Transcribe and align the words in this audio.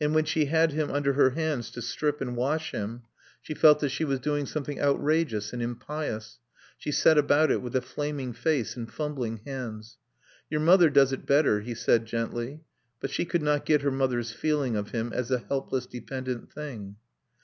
And 0.00 0.12
when 0.12 0.24
she 0.24 0.46
had 0.46 0.72
him 0.72 0.90
under 0.90 1.12
her 1.12 1.30
hands 1.30 1.70
to 1.70 1.82
strip 1.82 2.20
and 2.20 2.34
wash 2.36 2.72
him, 2.72 3.02
she 3.40 3.54
felt 3.54 3.78
that 3.78 3.90
she 3.90 4.04
was 4.04 4.18
doing 4.18 4.44
something 4.44 4.80
outrageous 4.80 5.52
and 5.52 5.62
impious; 5.62 6.40
she 6.76 6.90
set 6.90 7.16
about 7.16 7.48
it 7.52 7.62
with 7.62 7.76
a 7.76 7.80
flaming 7.80 8.32
face 8.32 8.74
and 8.76 8.90
fumbling 8.92 9.36
hands. 9.46 9.98
"Your 10.50 10.58
mother 10.62 10.90
does 10.90 11.12
it 11.12 11.26
better," 11.26 11.60
he 11.60 11.76
said 11.76 12.06
gently. 12.06 12.62
But 12.98 13.10
she 13.10 13.24
could 13.24 13.40
not 13.42 13.64
get 13.64 13.82
her 13.82 13.92
mother's 13.92 14.32
feeling 14.32 14.74
of 14.74 14.90
him 14.90 15.12
as 15.12 15.30
a 15.30 15.38
helpless, 15.38 15.86
dependent 15.86 16.52
thing. 16.52 16.96